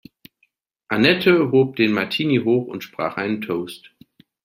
Annette 0.89 1.51
hob 1.51 1.75
den 1.75 1.91
Martini 1.91 2.37
hoch 2.37 2.65
und 2.65 2.83
sprach 2.83 3.17
ein 3.17 3.39
Toast. 3.41 3.91